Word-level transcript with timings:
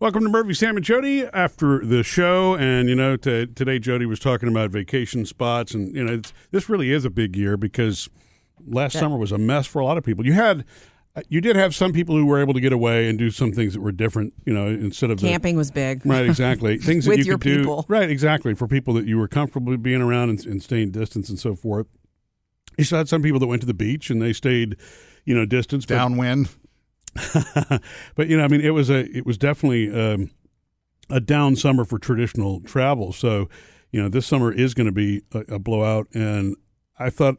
Welcome 0.00 0.22
to 0.22 0.30
Murphy, 0.30 0.54
Sam, 0.54 0.76
and 0.76 0.84
Jody 0.84 1.26
after 1.26 1.84
the 1.84 2.02
show. 2.02 2.54
And, 2.54 2.88
you 2.88 2.94
know, 2.94 3.16
to, 3.18 3.46
today 3.46 3.78
Jody 3.78 4.06
was 4.06 4.18
talking 4.18 4.48
about 4.48 4.70
vacation 4.70 5.26
spots. 5.26 5.74
And, 5.74 5.94
you 5.94 6.02
know, 6.02 6.14
it's, 6.14 6.32
this 6.52 6.70
really 6.70 6.90
is 6.90 7.04
a 7.04 7.10
big 7.10 7.36
year 7.36 7.58
because 7.58 8.08
last 8.66 8.98
summer 8.98 9.18
was 9.18 9.30
a 9.30 9.36
mess 9.36 9.66
for 9.66 9.80
a 9.80 9.84
lot 9.84 9.98
of 9.98 10.04
people. 10.04 10.24
You 10.24 10.32
had. 10.32 10.64
You 11.28 11.40
did 11.40 11.56
have 11.56 11.74
some 11.74 11.92
people 11.92 12.14
who 12.16 12.24
were 12.24 12.40
able 12.40 12.54
to 12.54 12.60
get 12.60 12.72
away 12.72 13.08
and 13.08 13.18
do 13.18 13.32
some 13.32 13.50
things 13.50 13.74
that 13.74 13.80
were 13.80 13.90
different, 13.90 14.32
you 14.46 14.54
know, 14.54 14.68
instead 14.68 15.10
of 15.10 15.18
the- 15.20 15.26
Camping 15.26 15.56
was 15.56 15.72
big. 15.72 16.06
Right, 16.06 16.24
exactly. 16.24 16.78
Things 16.78 17.04
that 17.04 17.18
you 17.18 17.24
could 17.36 17.40
do. 17.40 17.58
people. 17.58 17.84
Right, 17.88 18.08
exactly. 18.08 18.54
For 18.54 18.68
people 18.68 18.94
that 18.94 19.06
you 19.06 19.18
were 19.18 19.26
comfortable 19.26 19.76
being 19.76 20.00
around 20.02 20.30
and, 20.30 20.46
and 20.46 20.62
staying 20.62 20.92
distance 20.92 21.28
and 21.28 21.36
so 21.36 21.56
forth. 21.56 21.88
You 22.78 22.84
still 22.84 22.98
had 22.98 23.08
some 23.08 23.22
people 23.22 23.40
that 23.40 23.48
went 23.48 23.60
to 23.62 23.66
the 23.66 23.74
beach 23.74 24.08
and 24.08 24.22
they 24.22 24.32
stayed, 24.32 24.76
you 25.24 25.34
know, 25.34 25.44
distance. 25.44 25.84
but- 25.84 25.96
Downwind. 25.96 26.48
but 28.14 28.28
you 28.28 28.36
know, 28.36 28.44
I 28.44 28.48
mean, 28.48 28.60
it 28.60 28.70
was 28.70 28.90
a 28.90 29.04
it 29.16 29.26
was 29.26 29.38
definitely 29.38 29.92
um, 29.92 30.30
a 31.08 31.20
down 31.20 31.56
summer 31.56 31.84
for 31.84 31.98
traditional 31.98 32.60
travel. 32.60 33.12
So, 33.12 33.48
you 33.90 34.02
know, 34.02 34.08
this 34.08 34.26
summer 34.26 34.52
is 34.52 34.74
going 34.74 34.86
to 34.86 34.92
be 34.92 35.22
a, 35.32 35.54
a 35.54 35.58
blowout. 35.58 36.06
And 36.14 36.56
I 36.98 37.10
thought 37.10 37.36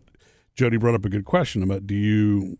Jody 0.55 0.77
brought 0.77 0.95
up 0.95 1.05
a 1.05 1.09
good 1.09 1.25
question 1.25 1.63
about 1.63 1.87
do 1.87 1.95
you 1.95 2.57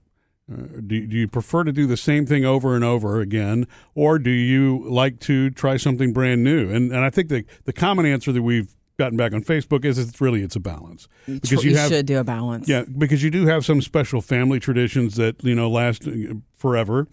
uh, 0.51 0.81
do, 0.85 1.07
do 1.07 1.15
you 1.15 1.27
prefer 1.27 1.63
to 1.63 1.71
do 1.71 1.85
the 1.87 1.97
same 1.97 2.25
thing 2.25 2.45
over 2.45 2.75
and 2.75 2.83
over 2.83 3.21
again, 3.21 3.67
or 3.95 4.19
do 4.19 4.31
you 4.31 4.83
like 4.89 5.19
to 5.21 5.49
try 5.49 5.77
something 5.77 6.13
brand 6.13 6.43
new? 6.43 6.69
And 6.69 6.91
and 6.91 7.03
I 7.03 7.09
think 7.09 7.29
the 7.29 7.45
the 7.65 7.73
common 7.73 8.05
answer 8.05 8.31
that 8.31 8.41
we've 8.41 8.75
gotten 9.01 9.17
back 9.17 9.33
on 9.33 9.43
Facebook 9.43 9.83
is 9.85 9.97
it's 9.97 10.21
really 10.21 10.41
it's 10.43 10.55
a 10.55 10.59
balance 10.59 11.07
Because 11.25 11.63
you, 11.63 11.75
should 11.75 12.05
do 12.05 12.19
a 12.19 12.23
balance. 12.23 12.67
yeah, 12.69 12.83
because 12.97 13.23
you 13.23 13.31
do 13.31 13.45
have 13.47 13.65
some 13.65 13.81
special 13.81 14.21
family 14.21 14.59
traditions 14.59 15.15
that 15.15 15.43
you 15.43 15.55
know 15.55 15.69
last 15.69 16.07
uh, 16.07 16.11
forever. 16.55 17.07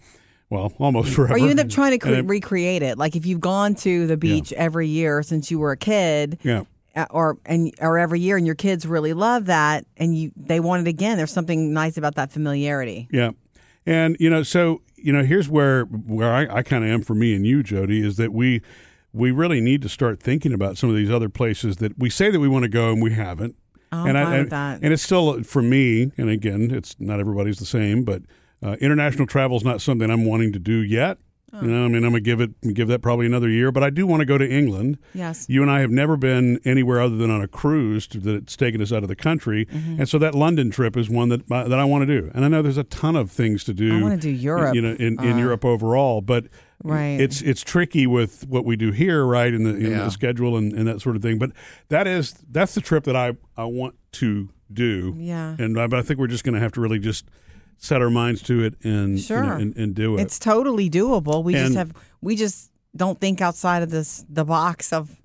Well, 0.51 0.71
almost 0.79 1.13
forever. 1.13 1.33
Or 1.35 1.37
you 1.37 1.49
end 1.49 1.59
up 1.59 1.69
trying 1.69 1.91
to 1.91 1.97
cre- 1.99 2.09
it- 2.19 2.25
recreate 2.25 2.81
it. 2.81 2.97
Like 2.97 3.15
if 3.15 3.25
you've 3.25 3.39
gone 3.41 3.75
to 3.75 4.07
the 4.07 4.17
beach 4.17 4.51
every 4.53 4.87
year 4.87 5.21
since 5.23 5.51
you 5.51 5.59
were 5.59 5.71
a 5.71 5.77
kid, 5.77 6.39
yeah, 6.43 6.63
uh, 6.95 7.05
or 7.11 7.37
and 7.45 7.71
or 7.79 7.99
every 7.99 8.19
year, 8.19 8.35
and 8.37 8.45
your 8.47 8.55
kids 8.55 8.85
really 8.87 9.13
love 9.13 9.45
that, 9.45 9.85
and 9.97 10.17
you 10.17 10.31
they 10.35 10.59
want 10.59 10.87
it 10.87 10.89
again. 10.89 11.17
There's 11.17 11.31
something 11.31 11.71
nice 11.73 11.97
about 11.97 12.15
that 12.15 12.31
familiarity. 12.31 13.07
yeah, 13.11 13.31
and 13.85 14.17
you 14.19 14.29
know, 14.29 14.41
so 14.43 14.81
you 14.95 15.13
know, 15.13 15.23
here's 15.23 15.47
where 15.49 15.83
where 15.85 16.33
I, 16.33 16.57
I 16.57 16.63
kind 16.63 16.83
of 16.83 16.89
am 16.89 17.01
for 17.03 17.13
me 17.15 17.35
and 17.35 17.45
you, 17.45 17.61
Jody, 17.63 18.05
is 18.05 18.17
that 18.17 18.33
we 18.33 18.61
we 19.13 19.31
really 19.31 19.59
need 19.61 19.81
to 19.81 19.89
start 19.89 20.21
thinking 20.21 20.53
about 20.53 20.77
some 20.77 20.89
of 20.89 20.95
these 20.95 21.09
other 21.09 21.29
places 21.29 21.77
that 21.77 21.97
we 21.97 22.09
say 22.09 22.29
that 22.29 22.39
we 22.39 22.47
want 22.47 22.63
to 22.63 22.69
go 22.69 22.91
and 22.91 23.01
we 23.01 23.11
haven't. 23.13 23.55
Oh, 23.91 24.05
and 24.05 24.17
I, 24.17 24.39
with 24.39 24.49
that. 24.51 24.79
and 24.83 24.93
it's 24.93 25.01
still 25.01 25.41
for 25.43 25.61
me. 25.63 26.11
And 26.17 26.29
again, 26.29 26.69
it's 26.71 26.95
not 26.99 27.19
everybody's 27.19 27.57
the 27.57 27.65
same, 27.65 28.03
but 28.03 28.21
uh, 28.61 28.75
international 28.81 29.25
travel 29.25 29.57
is 29.57 29.63
not 29.63 29.81
something 29.81 30.09
I'm 30.11 30.25
wanting 30.25 30.53
to 30.53 30.59
do 30.59 30.75
yet. 30.83 31.17
Oh. 31.51 31.61
You 31.63 31.67
know, 31.71 31.85
I 31.85 31.87
mean, 31.87 32.03
I'm 32.03 32.11
gonna 32.11 32.19
give 32.19 32.39
it 32.41 32.51
give 32.75 32.87
that 32.89 33.01
probably 33.01 33.25
another 33.25 33.49
year, 33.49 33.71
but 33.71 33.81
I 33.81 33.89
do 33.89 34.05
want 34.05 34.19
to 34.21 34.25
go 34.27 34.37
to 34.37 34.47
England. 34.47 34.99
Yes. 35.15 35.47
You 35.49 35.63
and 35.63 35.71
I 35.71 35.79
have 35.79 35.89
never 35.89 36.15
been 36.15 36.59
anywhere 36.63 37.01
other 37.01 37.17
than 37.17 37.31
on 37.31 37.41
a 37.41 37.47
cruise 37.47 38.05
to, 38.09 38.19
that's 38.19 38.55
taken 38.55 38.79
us 38.83 38.91
out 38.93 39.01
of 39.01 39.09
the 39.09 39.15
country, 39.15 39.65
Mm-hmm. 39.65 40.01
and 40.01 40.07
so 40.07 40.19
that 40.19 40.35
London 40.35 40.69
trip 40.69 40.95
is 40.95 41.09
one 41.09 41.29
that 41.29 41.51
uh, 41.51 41.67
that 41.67 41.79
I 41.79 41.85
want 41.85 42.03
to 42.07 42.21
do. 42.21 42.29
And 42.35 42.45
I 42.45 42.49
know 42.49 42.61
there's 42.61 42.77
a 42.77 42.83
ton 42.83 43.15
of 43.15 43.31
things 43.31 43.63
to 43.63 43.73
do. 43.73 43.97
I 43.97 44.01
wanna 44.03 44.17
do 44.17 44.29
Europe. 44.29 44.75
You 44.75 44.83
know, 44.83 44.91
in, 44.91 45.19
in 45.23 45.31
Uh, 45.33 45.37
Europe 45.37 45.65
overall, 45.65 46.21
but 46.21 46.45
Right. 46.83 47.19
it's 47.19 47.41
it's 47.41 47.61
tricky 47.61 48.07
with 48.07 48.47
what 48.47 48.63
we 48.63 48.75
do 48.77 48.91
here, 48.91 49.25
right, 49.25 49.53
in 49.53 49.63
the, 49.63 49.75
in 49.75 49.91
Yeah. 49.91 50.03
the 50.05 50.11
schedule 50.11 50.55
and, 50.55 50.71
and 50.71 50.87
that 50.87 51.01
sort 51.01 51.15
of 51.17 51.21
thing. 51.21 51.37
But 51.37 51.51
that 51.89 52.07
is 52.07 52.33
that's 52.49 52.73
the 52.73 52.81
trip 52.81 53.03
that 53.03 53.15
I 53.17 53.35
I 53.57 53.65
want 53.65 53.95
to 54.13 54.49
do. 54.71 55.13
Yeah. 55.17 55.55
And 55.59 55.77
uh, 55.77 55.87
I, 55.91 55.99
I 55.99 56.01
think 56.01 56.19
we're 56.19 56.27
just 56.27 56.43
going 56.45 56.53
to 56.55 56.61
have 56.61 56.71
to 56.73 56.81
really 56.81 56.99
just 56.99 57.25
set 57.77 58.01
our 58.01 58.09
minds 58.09 58.41
to 58.43 58.63
it 58.63 58.75
and 58.83 59.17
you 59.17 59.23
Sure. 59.23 59.43
know, 59.43 59.51
and, 59.53 59.75
and 59.75 59.93
do 59.95 60.17
it. 60.17 60.21
It's 60.21 60.39
totally 60.39 60.89
doable. 60.89 61.43
We 61.43 61.55
And- 61.55 61.65
just 61.65 61.77
have 61.77 61.93
we 62.21 62.35
just 62.37 62.71
don't 62.95 63.19
think 63.19 63.41
outside 63.41 63.83
of 63.83 63.89
this 63.89 64.23
the 64.29 64.45
box 64.45 64.93
of 64.93 65.19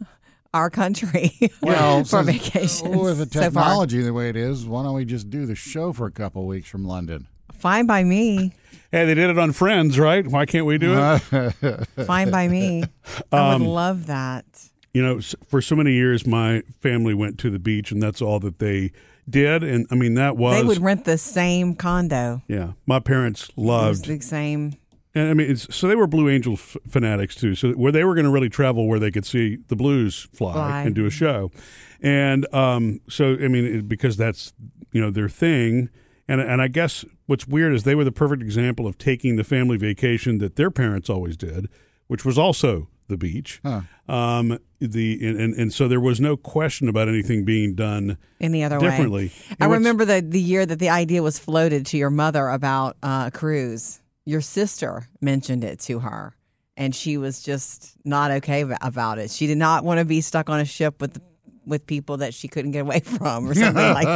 our 0.54 0.70
country 0.70 1.32
Well, 1.62 2.04
for 2.04 2.22
vacation. 2.22 2.52
vacations. 2.52 2.96
Oh, 2.96 3.04
with 3.04 3.18
the 3.18 3.26
so 3.26 3.40
technology 3.40 4.02
the 4.02 4.12
way 4.14 4.28
it 4.30 4.36
is, 4.36 4.64
why 4.64 4.82
don't 4.82 4.94
we 4.94 5.04
just 5.04 5.28
do 5.30 5.44
the 5.46 5.54
show 5.54 5.92
for 5.92 6.06
a 6.06 6.10
couple 6.10 6.42
of 6.42 6.48
weeks 6.48 6.68
from 6.68 6.84
London? 6.86 7.28
Fine 7.66 7.86
by 7.86 8.04
me. 8.04 8.52
hey, 8.92 9.04
they 9.06 9.14
did 9.14 9.28
it 9.30 9.38
on 9.38 9.50
Friends, 9.52 9.98
right? 9.98 10.24
Why 10.26 10.46
can't 10.46 10.66
we 10.66 10.78
do 10.78 10.94
it? 10.96 11.86
Fine 12.06 12.30
by 12.30 12.46
me. 12.48 12.84
I 13.32 13.54
Um, 13.54 13.62
would 13.62 13.68
love 13.70 14.06
that. 14.06 14.44
you 14.94 15.02
know, 15.02 15.16
s- 15.18 15.34
for 15.48 15.60
so 15.60 15.74
many 15.74 15.92
years, 15.92 16.26
my 16.26 16.62
family 16.80 17.12
went 17.12 17.38
to 17.40 17.50
the 17.50 17.58
beach, 17.58 17.90
and 17.90 18.00
that's 18.02 18.22
all 18.22 18.38
that 18.40 18.60
they 18.60 18.92
did. 19.28 19.64
And 19.64 19.86
I 19.90 19.96
mean, 19.96 20.14
that 20.14 20.36
was 20.36 20.54
They 20.60 20.62
would 20.66 20.78
rent 20.78 21.04
the 21.04 21.18
same 21.18 21.74
condo. 21.74 22.42
yeah. 22.46 22.72
My 22.86 23.00
parents 23.00 23.48
It 23.48 23.56
was 23.56 23.66
loved 23.66 24.04
the 24.06 24.20
same. 24.20 24.74
And 25.16 25.28
I 25.30 25.34
mean, 25.34 25.50
it's, 25.50 25.74
so 25.74 25.88
they 25.88 25.96
were 25.96 26.06
Blue 26.06 26.28
Angel 26.28 26.52
f- 26.52 26.76
fanatics 26.88 27.34
too. 27.34 27.54
So 27.56 27.72
where 27.72 27.90
they 27.90 28.04
were 28.04 28.14
going 28.14 28.26
to 28.26 28.30
really 28.30 28.48
travel 28.50 28.86
where 28.86 28.98
they 29.00 29.10
could 29.10 29.26
see 29.26 29.58
the 29.68 29.74
Blues 29.76 30.28
fly, 30.34 30.52
Fly. 30.52 30.82
and 30.82 30.94
do 30.94 31.04
a 31.06 31.10
show, 31.10 31.50
and 32.00 32.46
um, 32.54 33.00
so 33.08 33.32
I 33.34 33.48
mean, 33.48 33.64
it, 33.64 33.88
because 33.88 34.16
that's 34.16 34.52
you 34.92 35.00
know 35.00 35.10
their 35.10 35.28
thing, 35.28 35.88
and 36.28 36.40
and 36.40 36.60
I 36.62 36.68
guess 36.68 37.04
what's 37.26 37.46
weird 37.46 37.72
is 37.74 37.82
they 37.84 37.94
were 37.94 38.04
the 38.04 38.12
perfect 38.12 38.42
example 38.42 38.86
of 38.86 38.98
taking 38.98 39.36
the 39.36 39.44
family 39.44 39.76
vacation 39.76 40.38
that 40.38 40.56
their 40.56 40.70
parents 40.70 41.08
always 41.10 41.36
did, 41.36 41.68
which 42.06 42.24
was 42.24 42.38
also 42.38 42.88
the 43.08 43.16
beach. 43.16 43.60
Huh. 43.64 43.82
Um, 44.08 44.58
the 44.80 45.18
and, 45.26 45.40
and 45.40 45.54
and 45.54 45.72
so 45.72 45.88
there 45.88 46.00
was 46.00 46.20
no 46.20 46.36
question 46.36 46.88
about 46.88 47.08
anything 47.08 47.44
being 47.44 47.74
done 47.74 48.18
Any 48.40 48.62
other 48.64 48.78
differently. 48.78 49.26
way. 49.26 49.32
I 49.50 49.56
And 49.60 49.70
what's- 49.70 49.78
remember 49.78 50.04
the 50.04 50.20
the 50.20 50.40
year 50.40 50.66
that 50.66 50.78
the 50.78 50.88
idea 50.90 51.22
was 51.22 51.38
floated 51.38 51.86
to 51.86 51.96
your 51.96 52.10
mother 52.10 52.48
about 52.48 52.96
uh, 53.02 53.30
a 53.32 53.36
cruise. 53.36 54.00
Your 54.24 54.40
sister 54.40 55.08
mentioned 55.20 55.62
it 55.64 55.78
to 55.80 56.00
her, 56.00 56.34
and 56.76 56.94
she 56.94 57.16
was 57.16 57.40
just 57.42 57.94
not 58.04 58.30
okay 58.32 58.64
about 58.80 59.18
it. 59.18 59.30
She 59.30 59.46
did 59.46 59.56
not 59.58 59.84
want 59.84 59.98
to 60.00 60.04
be 60.04 60.20
stuck 60.20 60.50
on 60.50 60.58
a 60.60 60.64
ship 60.64 61.00
with 61.00 61.20
with 61.66 61.86
people 61.86 62.18
that 62.18 62.32
she 62.32 62.48
couldn't 62.48 62.70
get 62.70 62.80
away 62.82 63.00
from, 63.04 63.48
or 63.50 63.54
something 63.54 63.74
like 63.74 64.06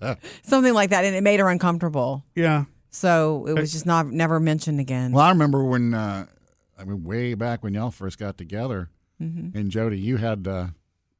that. 0.00 0.18
Something 0.42 0.74
like 0.74 0.90
that, 0.90 1.04
and 1.04 1.14
it 1.14 1.22
made 1.22 1.38
her 1.40 1.48
uncomfortable. 1.48 2.24
Yeah, 2.34 2.64
So 2.90 3.46
it 3.46 3.54
was 3.54 3.72
just 3.72 3.86
not 3.86 4.06
never 4.06 4.40
mentioned 4.40 4.80
again. 4.80 5.12
Well, 5.12 5.24
I 5.24 5.28
remember 5.30 5.62
when, 5.64 5.92
uh, 5.94 6.26
I 6.78 6.84
mean, 6.84 7.04
way 7.04 7.34
back 7.34 7.62
when 7.62 7.74
y'all 7.74 7.90
first 7.90 8.18
got 8.18 8.36
together, 8.38 8.90
Mm-hmm. 9.22 9.56
and 9.56 9.70
Jody, 9.70 9.98
you 10.00 10.16
had, 10.16 10.48
uh, 10.48 10.66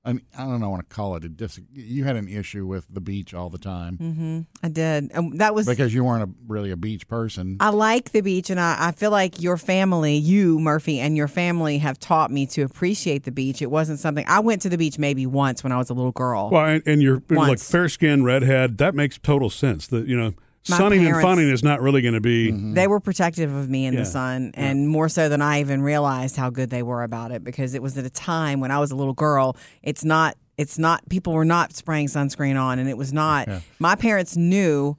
an, 0.04 0.20
I 0.36 0.44
don't 0.44 0.60
know, 0.60 0.70
want 0.70 0.88
to 0.88 0.94
call 0.94 1.16
it 1.16 1.24
a 1.24 1.28
dis. 1.28 1.58
You 1.72 2.04
had 2.04 2.16
an 2.16 2.28
issue 2.28 2.66
with 2.66 2.86
the 2.92 3.00
beach 3.00 3.32
all 3.32 3.48
the 3.48 3.58
time 3.58 3.96
hmm 3.96 4.40
I 4.62 4.68
did. 4.68 5.10
And 5.12 5.38
that 5.40 5.54
was 5.54 5.66
because 5.66 5.94
you 5.94 6.04
weren't 6.04 6.22
a, 6.22 6.28
really 6.46 6.70
a 6.70 6.76
beach 6.76 7.08
person. 7.08 7.56
I 7.60 7.70
like 7.70 8.12
the 8.12 8.20
beach, 8.20 8.50
and 8.50 8.60
I, 8.60 8.76
I 8.78 8.92
feel 8.92 9.10
like 9.10 9.40
your 9.40 9.56
family, 9.56 10.16
you, 10.16 10.58
Murphy, 10.60 11.00
and 11.00 11.16
your 11.16 11.28
family 11.28 11.78
have 11.78 11.98
taught 11.98 12.30
me 12.30 12.46
to 12.48 12.62
appreciate 12.62 13.24
the 13.24 13.32
beach. 13.32 13.62
It 13.62 13.70
wasn't 13.70 13.98
something 13.98 14.24
I 14.28 14.40
went 14.40 14.62
to 14.62 14.68
the 14.68 14.78
beach 14.78 14.98
maybe 14.98 15.26
once 15.26 15.62
when 15.64 15.72
I 15.72 15.76
was 15.76 15.90
a 15.90 15.94
little 15.94 16.12
girl. 16.12 16.50
Well, 16.50 16.66
and, 16.66 16.82
and 16.86 17.02
you're 17.02 17.22
like 17.30 17.58
fair 17.58 17.88
skinned 17.88 18.24
redhead. 18.24 18.78
That 18.78 18.94
makes 18.94 19.18
total 19.18 19.50
sense. 19.50 19.86
That 19.86 20.06
you 20.06 20.16
know, 20.16 20.34
My 20.68 20.78
sunning 20.78 21.06
and 21.06 21.20
funning 21.20 21.48
is 21.50 21.62
not 21.62 21.80
really 21.82 22.00
going 22.02 22.14
to 22.14 22.20
be. 22.20 22.50
Mm-hmm. 22.50 22.74
They 22.74 22.86
were 22.86 23.00
protective 23.00 23.54
of 23.54 23.68
me 23.68 23.84
in 23.86 23.94
Yeah. 23.94 24.00
the 24.00 24.06
sun, 24.06 24.50
and 24.54 24.88
more 24.88 25.08
so 25.08 25.28
than 25.28 25.42
I 25.42 25.60
even 25.60 25.82
realized 25.82 26.36
how 26.36 26.48
good 26.50 26.70
they 26.70 26.82
were 26.82 27.02
about 27.02 27.32
it 27.32 27.44
because 27.44 27.74
it 27.74 27.82
was 27.82 27.98
at 27.98 28.04
a 28.06 28.10
time 28.10 28.60
when 28.60 28.70
I 28.70 28.78
was 28.78 28.90
a 28.90 28.96
little 28.96 29.12
girl. 29.14 29.56
It's 29.82 30.04
not. 30.04 30.36
It's 30.56 30.78
not. 30.78 31.06
People 31.08 31.32
were 31.32 31.44
not 31.44 31.74
spraying 31.74 32.06
sunscreen 32.06 32.58
on, 32.60 32.78
and 32.78 32.88
it 32.88 32.96
was 32.96 33.12
not. 33.12 33.48
My 33.78 33.94
parents 33.94 34.36
knew 34.36 34.96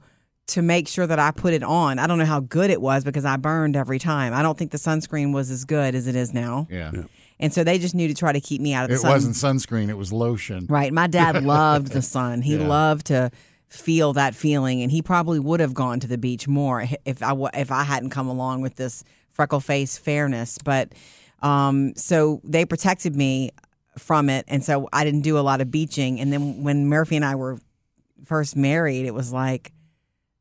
to 0.48 0.62
make 0.62 0.86
sure 0.86 1.06
that 1.08 1.18
I 1.18 1.32
put 1.32 1.52
it 1.54 1.64
on. 1.64 1.98
I 1.98 2.06
don't 2.06 2.18
know 2.18 2.24
how 2.26 2.38
good 2.38 2.70
it 2.70 2.80
was 2.80 3.02
because 3.02 3.24
I 3.24 3.36
burned 3.36 3.74
every 3.74 3.98
time. 3.98 4.32
I 4.32 4.42
don't 4.42 4.56
think 4.56 4.70
the 4.70 4.78
sunscreen 4.78 5.32
was 5.34 5.50
as 5.50 5.64
good 5.64 5.96
as 5.96 6.06
it 6.06 6.14
is 6.14 6.32
now. 6.32 6.68
yeah. 6.70 6.92
And 7.40 7.52
so 7.52 7.64
they 7.64 7.78
just 7.78 7.94
knew 7.94 8.06
to 8.08 8.14
try 8.14 8.32
to 8.32 8.40
keep 8.40 8.60
me 8.62 8.72
out 8.72 8.84
of 8.84 8.88
the 8.90 8.94
It 8.94 9.00
sun. 9.00 9.10
wasn't 9.10 9.34
sunscreen, 9.34 9.88
it 9.90 9.96
was 9.98 10.10
lotion. 10.12 10.66
Right. 10.70 10.90
My 10.92 11.06
dad 11.06 11.42
loved 11.44 11.88
the 11.88 12.00
sun. 12.00 12.40
He 12.42 12.56
Yeah. 12.56 12.66
loved 12.66 13.06
to 13.08 13.30
feel 13.68 14.12
that 14.14 14.34
feeling, 14.34 14.82
and 14.82 14.90
he 14.90 15.02
probably 15.02 15.38
would 15.38 15.60
have 15.60 15.74
gone 15.74 16.00
to 16.00 16.06
the 16.06 16.18
beach 16.18 16.46
more 16.46 16.86
if 17.04 17.22
I 17.22 17.34
if 17.54 17.70
I 17.70 17.84
hadn't 17.84 18.10
come 18.10 18.28
along 18.28 18.62
with 18.62 18.76
this 18.76 19.04
freckle 19.30 19.60
face 19.60 19.98
fairness. 19.98 20.58
But 20.64 20.92
um, 21.42 21.94
so 21.96 22.40
they 22.44 22.64
protected 22.64 23.16
me 23.16 23.50
from 23.98 24.28
it, 24.30 24.44
and 24.48 24.64
so 24.64 24.88
I 24.92 25.04
didn't 25.04 25.22
do 25.22 25.38
a 25.38 25.40
lot 25.40 25.60
of 25.60 25.70
beaching. 25.70 26.20
And 26.20 26.32
then 26.32 26.62
when 26.62 26.88
Murphy 26.88 27.16
and 27.16 27.24
I 27.24 27.34
were 27.34 27.58
first 28.24 28.56
married, 28.56 29.06
it 29.06 29.14
was 29.14 29.32
like, 29.32 29.72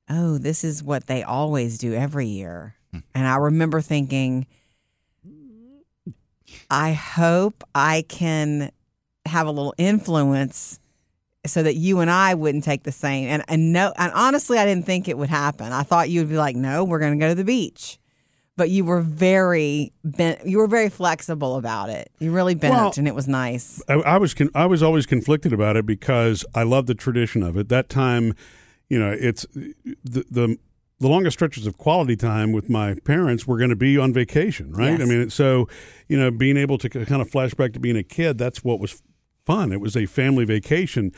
oh, 0.09 0.37
this 0.37 0.63
is 0.63 0.83
what 0.83 1.07
they 1.07 1.23
always 1.23 1.77
do 1.77 1.93
every 1.93 2.27
year. 2.27 2.75
And 3.13 3.27
I 3.27 3.35
remember 3.35 3.81
thinking, 3.81 4.47
I 6.69 6.93
hope 6.93 7.63
I 7.73 8.05
can 8.07 8.71
have 9.25 9.47
a 9.47 9.51
little 9.51 9.73
influence 9.77 10.79
so 11.47 11.63
that 11.63 11.75
you 11.75 11.99
and 11.99 12.09
I 12.09 12.33
wouldn't 12.33 12.63
take 12.63 12.83
the 12.83 12.91
same. 12.91 13.27
And 13.27 13.43
and 13.47 13.71
no, 13.73 13.93
and 13.97 14.11
honestly, 14.13 14.57
I 14.57 14.65
didn't 14.65 14.85
think 14.85 15.07
it 15.07 15.17
would 15.17 15.29
happen. 15.29 15.71
I 15.71 15.83
thought 15.83 16.09
you'd 16.09 16.29
be 16.29 16.37
like, 16.37 16.55
no, 16.55 16.83
we're 16.83 16.99
going 16.99 17.13
to 17.17 17.23
go 17.23 17.29
to 17.29 17.35
the 17.35 17.43
beach. 17.43 17.97
But 18.57 18.69
you 18.69 18.85
were 18.85 19.01
very 19.01 19.91
bent. 20.05 20.45
You 20.45 20.59
were 20.59 20.67
very 20.67 20.87
flexible 20.89 21.57
about 21.57 21.89
it. 21.89 22.09
You 22.19 22.31
really 22.31 22.55
bent, 22.55 22.73
Well- 22.73 22.93
and 22.95 23.05
it 23.07 23.13
was 23.13 23.27
nice. 23.27 23.81
I, 23.89 23.93
I 23.95 24.17
was 24.17 24.33
con- 24.33 24.51
I 24.55 24.65
was 24.65 24.81
always 24.81 25.05
conflicted 25.05 25.51
about 25.51 25.75
it 25.75 25.85
because 25.85 26.45
I 26.55 26.63
love 26.63 26.85
the 26.85 26.95
tradition 26.95 27.43
of 27.43 27.57
it. 27.57 27.67
That 27.67 27.89
time, 27.89 28.33
you 28.87 28.97
know, 28.97 29.11
it's 29.11 29.45
the 29.53 29.73
the 30.31 30.57
the 31.01 31.07
longest 31.09 31.35
stretches 31.37 31.67
of 31.67 31.77
quality 31.77 32.15
time 32.15 32.53
with 32.53 32.69
my 32.69 32.95
parents 33.03 33.45
were 33.45 33.57
going 33.57 33.71
to 33.71 33.75
be 33.75 33.97
on 33.97 34.13
vacation, 34.13 34.71
right? 34.71 34.97
Yes. 34.97 35.01
I 35.01 35.05
mean, 35.05 35.29
so 35.29 35.67
you 36.07 36.17
know, 36.17 36.31
being 36.31 36.55
able 36.55 36.77
to 36.77 36.87
kind 36.89 37.21
of 37.21 37.29
flash 37.29 37.53
back 37.53 37.73
to 37.73 37.79
being 37.81 37.97
a 37.97 38.03
kid, 38.03 38.37
that's 38.37 38.63
what 38.63 38.79
was 38.79 39.03
fun. 39.45 39.71
It 39.71 39.81
was 39.81 39.95
a 39.95 40.05
family 40.05 40.45
vacation, 40.45 41.11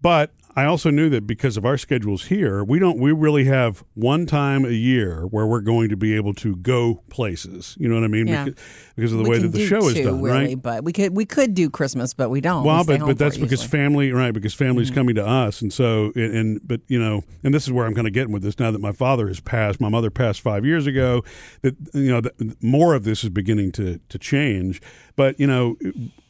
but 0.00 0.32
I 0.58 0.64
also 0.64 0.88
knew 0.88 1.10
that 1.10 1.26
because 1.26 1.58
of 1.58 1.66
our 1.66 1.76
schedules 1.76 2.24
here, 2.24 2.64
we 2.64 2.78
don't 2.78 2.98
we 2.98 3.12
really 3.12 3.44
have 3.44 3.84
one 3.92 4.24
time 4.24 4.64
a 4.64 4.70
year 4.70 5.26
where 5.26 5.46
we're 5.46 5.60
going 5.60 5.90
to 5.90 5.98
be 5.98 6.14
able 6.14 6.32
to 6.34 6.56
go 6.56 7.02
places. 7.10 7.76
You 7.78 7.90
know 7.90 7.94
what 7.96 8.04
I 8.04 8.08
mean? 8.08 8.26
Yeah. 8.26 8.44
Because, 8.46 8.64
because 8.96 9.12
of 9.12 9.18
the 9.18 9.24
We 9.24 9.30
way 9.30 9.38
that 9.40 9.48
the 9.48 9.66
show 9.66 9.86
is 9.86 9.94
two, 9.94 10.04
done, 10.04 10.22
really, 10.22 10.46
right? 10.46 10.62
But 10.62 10.82
we 10.82 10.94
could 10.94 11.14
we 11.14 11.26
could 11.26 11.52
do 11.52 11.68
Christmas, 11.68 12.14
but 12.14 12.30
we 12.30 12.40
don't. 12.40 12.64
Well, 12.64 12.84
stay 12.84 12.96
but 12.96 13.06
but 13.06 13.18
that's 13.18 13.36
because 13.36 13.60
usually. 13.60 13.66
Mm-hmm. 13.66 13.92
family, 13.92 14.12
right? 14.12 14.32
Because 14.32 14.54
family's 14.54 14.90
coming 14.90 15.14
to 15.16 15.26
us, 15.26 15.60
and 15.60 15.70
so 15.70 16.10
and, 16.16 16.34
and 16.34 16.60
but 16.66 16.80
you 16.88 16.98
know, 16.98 17.22
and 17.44 17.52
this 17.52 17.64
is 17.64 17.72
where 17.72 17.84
I'm 17.84 17.94
kind 17.94 18.06
of 18.06 18.14
getting 18.14 18.32
with 18.32 18.42
this 18.42 18.58
now 18.58 18.70
that 18.70 18.80
my 18.80 18.92
father 18.92 19.28
has 19.28 19.40
passed. 19.40 19.78
My 19.78 19.90
mother 19.90 20.10
passed 20.10 20.40
five 20.40 20.64
years 20.64 20.86
ago. 20.86 21.22
That 21.60 21.76
you 21.92 22.10
know, 22.10 22.22
that 22.22 22.62
more 22.62 22.94
of 22.94 23.04
this 23.04 23.24
is 23.24 23.28
beginning 23.28 23.72
to 23.72 24.00
to 24.08 24.18
change. 24.18 24.80
But 25.16 25.40
you 25.40 25.46
know, 25.46 25.76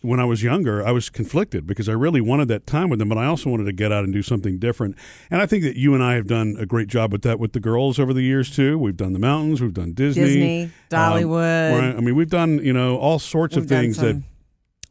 when 0.02 0.20
I 0.20 0.24
was 0.24 0.42
younger, 0.44 0.86
I 0.86 0.92
was 0.92 1.10
conflicted 1.10 1.66
because 1.66 1.88
I 1.88 1.92
really 1.92 2.20
wanted 2.20 2.46
that 2.48 2.66
time 2.66 2.88
with 2.88 3.00
them, 3.00 3.08
but 3.08 3.18
I 3.18 3.26
also 3.26 3.50
wanted 3.50 3.64
to 3.64 3.72
get 3.72 3.90
out 3.90 4.04
and 4.04 4.12
do 4.12 4.22
something 4.22 4.58
different. 4.58 4.94
And 5.30 5.42
I 5.42 5.46
think 5.46 5.64
that 5.64 5.76
you 5.76 5.92
and 5.92 6.02
I 6.02 6.14
have 6.14 6.28
done 6.28 6.56
a 6.58 6.66
great 6.66 6.86
job 6.88 7.10
with 7.12 7.22
that 7.22 7.40
with 7.40 7.52
the 7.52 7.58
girls 7.60 7.98
over 7.98 8.14
the 8.14 8.22
years 8.22 8.54
too. 8.54 8.78
We've 8.78 8.96
done 8.96 9.12
the 9.12 9.18
mountains, 9.18 9.60
we've 9.60 9.74
done 9.74 9.92
Disney, 9.92 10.22
Disney, 10.24 10.62
um, 10.64 10.70
Dollywood. 10.90 11.72
right? 11.80 11.96
I 11.96 12.00
mean, 12.00 12.14
we've 12.14 12.30
done 12.30 12.58
you 12.64 12.72
know 12.72 12.96
all 12.98 13.18
sorts 13.18 13.56
of 13.56 13.64
We've 13.64 13.70
done 13.70 13.80
things 13.82 13.96
that 13.98 14.22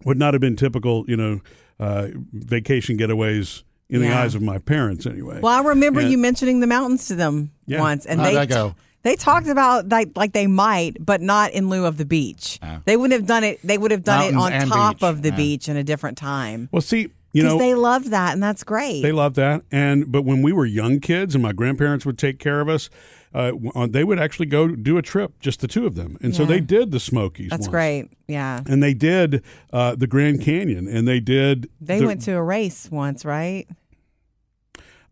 would 0.04 0.18
not 0.20 0.34
have 0.34 0.42
been 0.42 0.58
typical, 0.58 1.06
you 1.08 1.16
know, 1.16 1.40
uh, 1.80 2.08
vacation 2.34 2.98
getaways 2.98 3.64
in 3.90 4.02
the 4.02 4.12
eyes 4.14 4.36
of 4.36 4.42
my 4.42 4.58
parents 4.58 5.06
anyway. 5.06 5.40
Well, 5.42 5.54
I 5.54 5.66
remember 5.70 6.02
Yeah. 6.02 6.10
you 6.10 6.18
mentioning 6.18 6.60
the 6.60 6.68
mountains 6.68 7.08
to 7.08 7.16
them 7.16 7.52
Yeah. 7.66 7.80
once, 7.80 8.06
and 8.06 8.20
How'd 8.20 8.34
they 8.36 8.46
go? 8.48 8.76
They 9.06 9.16
talked 9.16 9.48
about 9.48 9.88
like 9.88 10.10
like 10.18 10.34
they 10.34 10.48
might, 10.48 10.98
but 11.00 11.22
not 11.22 11.52
in 11.54 11.70
lieu 11.70 11.86
of 11.86 11.96
the 11.98 12.06
beach. 12.06 12.60
Oh. 12.62 12.80
They 12.84 12.98
wouldn't 12.98 13.18
have 13.18 13.28
done 13.28 13.46
it. 13.46 13.60
They 13.64 13.78
would 13.78 13.92
have 13.92 14.04
done 14.04 14.34
Mountains 14.36 14.36
it 14.36 14.46
on 14.46 14.54
and 14.64 14.70
top 14.72 14.96
beach. 14.98 15.04
of 15.04 15.22
the 15.22 15.30
Yeah. 15.30 15.36
beach 15.38 15.70
in 15.70 15.78
a 15.78 15.84
different 15.84 16.18
time. 16.18 16.68
well, 16.74 16.82
see, 16.82 17.08
you 17.32 17.44
Because 17.44 17.54
know, 17.54 17.60
they 17.60 17.76
loved 17.76 18.12
that, 18.12 18.34
and 18.34 18.42
that's 18.44 18.64
great. 18.64 19.02
They 19.02 19.12
love 19.12 19.36
that, 19.36 19.62
and 19.72 20.12
but 20.12 20.24
when 20.24 20.42
we 20.42 20.52
were 20.54 20.66
young 20.66 21.00
kids 21.00 21.36
and 21.36 21.42
my 21.42 21.52
grandparents 21.54 22.06
would 22.06 22.18
take 22.18 22.40
care 22.40 22.62
of 22.62 22.70
us, 22.70 22.90
uh, 23.34 23.48
w- 23.52 23.72
uh, 23.76 23.88
they 23.88 24.06
would 24.06 24.18
actually 24.20 24.46
go 24.46 24.70
do 24.70 24.98
a 24.98 25.02
trip, 25.02 25.34
just 25.42 25.60
the 25.60 25.68
two 25.68 25.86
of 25.86 25.96
them, 25.96 26.18
and 26.22 26.34
so 26.34 26.44
Yeah. 26.44 26.48
they 26.50 26.60
did 26.62 26.92
the 26.92 27.00
Smokies. 27.02 27.50
that's 27.50 27.64
once. 27.68 27.72
great. 27.72 28.06
Yeah, 28.30 28.62
and 28.66 28.82
they 28.82 28.94
did 28.94 29.44
uh, 29.74 29.96
the 29.96 30.08
Grand 30.08 30.40
Canyon, 30.42 30.88
and 30.88 31.06
they 31.08 31.20
did. 31.20 31.68
they 31.82 32.00
the- 32.00 32.06
went 32.08 32.22
to 32.22 32.32
a 32.32 32.42
race 32.42 32.88
once, 32.90 33.26
right? 33.26 33.68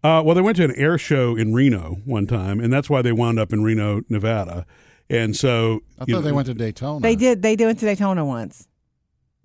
Uh, 0.04 0.22
well, 0.24 0.36
they 0.36 0.42
went 0.42 0.58
to 0.58 0.66
an 0.66 0.76
air 0.76 0.98
show 0.98 1.36
in 1.36 1.54
Reno 1.54 1.98
one 2.04 2.28
time, 2.28 2.60
and 2.60 2.74
that's 2.74 2.90
why 2.90 3.02
they 3.02 3.14
wound 3.14 3.40
up 3.40 3.54
in 3.54 3.64
Reno, 3.64 4.02
Nevada. 4.10 4.66
And 5.10 5.36
so 5.36 5.82
I 6.00 6.06
you 6.08 6.16
thought 6.16 6.24
they 6.24 6.32
went 6.32 6.48
to 6.48 6.54
Daytona. 6.54 7.02
They 7.02 7.16
did. 7.16 7.42
They 7.42 7.56
did 7.56 7.66
went 7.66 7.80
to 7.80 7.86
Daytona 7.86 8.26
once. 8.26 8.68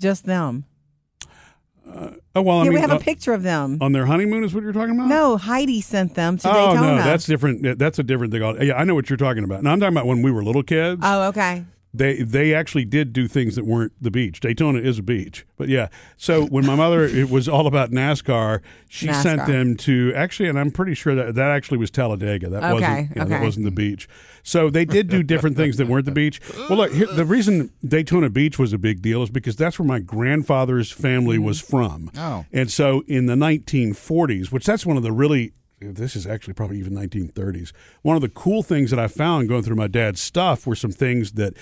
Just 0.01 0.25
them. 0.25 0.65
Oh 2.35 2.43
well, 2.43 2.59
I 2.59 2.65
yeah, 2.65 2.65
mean, 2.65 2.75
we 2.75 2.81
have 2.81 2.93
uh, 2.93 2.97
a 2.97 3.01
picture 3.01 3.33
of 3.33 3.43
them. 3.43 3.79
on 3.81 3.93
their 3.93 4.07
honeymoon 4.07 4.45
is 4.45 4.55
what 4.55 4.63
you're 4.63 4.73
talking 4.73 4.95
about. 4.95 5.09
No, 5.09 5.37
Heidi 5.37 5.81
sent 5.81 6.15
them 6.15 6.37
to 6.39 6.49
oh 6.49 6.53
Daytona. 6.53 6.97
no, 6.97 7.03
that's 7.03 7.25
different. 7.27 7.79
That's 7.79 7.99
a 7.99 8.03
different 8.03 8.33
thing. 8.33 8.43
Yeah, 8.61 8.75
I 8.75 8.85
know 8.85 8.95
what 8.95 9.09
you're 9.09 9.17
talking 9.17 9.45
about. 9.45 9.63
Now 9.63 9.73
I'm 9.73 9.81
talking 9.81 9.95
about 9.95 10.07
when 10.07 10.23
we 10.23 10.31
were 10.31 10.45
little 10.45 10.63
kids. 10.63 11.01
Oh, 11.03 11.29
okay. 11.29 11.65
They 11.94 12.23
they 12.23 12.55
actually 12.55 12.85
did 12.85 13.12
do 13.12 13.26
things 13.26 13.56
that 13.56 13.64
weren't 13.64 13.93
the 14.00 14.11
beach. 14.11 14.40
Daytona 14.40 14.79
is 14.81 14.99
a 14.99 15.02
beach, 15.02 15.46
but 15.56 15.69
yeah. 15.69 15.88
So 16.17 16.46
when 16.46 16.67
my 16.67 16.75
mother 16.75 17.02
it 17.05 17.31
was 17.31 17.49
all 17.49 17.67
about 17.67 17.90
NASCAR, 17.90 18.61
she 18.88 19.12
sent 19.12 19.46
them 19.46 19.76
to 19.79 20.12
actually, 20.14 20.49
and 20.49 20.58
I'm 20.58 20.70
pretty 20.70 20.94
sure 20.94 21.14
that 21.14 21.35
that 21.35 21.50
actually 21.50 21.79
was 21.79 21.90
Talladega. 21.90 22.50
That 22.50 22.64
Okay, 22.64 22.73
wasn't 22.73 23.17
yeah, 23.17 23.25
that 23.25 23.35
okay. 23.35 23.44
wasn't 23.44 23.64
the 23.64 23.70
beach. 23.70 24.08
So 24.43 24.70
they 24.70 24.85
did 24.85 25.08
do 25.08 25.23
different 25.23 25.56
things 25.56 25.76
that 25.79 25.88
weren't 25.88 26.06
the 26.06 26.12
beach. 26.12 26.40
Well, 26.69 26.79
look, 26.79 26.93
here, 26.93 27.06
the 27.06 27.25
reason 27.25 27.70
Daytona 27.85 28.31
Beach 28.31 28.58
was 28.58 28.73
a 28.73 28.79
big 28.79 29.02
deal 29.02 29.23
is 29.23 29.31
because 29.31 29.56
that's 29.56 29.79
where 29.79 29.87
my 29.87 30.00
grandfather's 30.00 30.90
family 30.90 31.38
was 31.38 31.61
mm. 31.61 31.69
from. 31.69 32.11
Oh. 32.17 32.46
And 32.52 32.70
so 32.70 33.02
in 33.06 33.26
the 33.26 33.35
1940s, 33.35 34.50
which 34.50 34.64
that's 34.64 34.87
one 34.87 34.96
of 34.96 35.02
the 35.02 35.12
really 35.12 35.52
this 35.81 36.17
is 36.17 36.27
actually 36.27 36.55
probably 36.55 36.79
even 36.79 36.93
1930s. 36.93 37.73
One 38.03 38.17
of 38.17 38.23
the 38.23 38.29
cool 38.29 38.63
things 38.63 38.91
that 38.91 38.99
I 38.99 39.07
found 39.07 39.49
going 39.49 39.63
through 39.63 39.77
my 39.77 39.87
dad's 39.87 40.21
stuff 40.21 40.67
were 40.67 40.75
some 40.75 40.93
things 40.93 41.33
that 41.33 41.55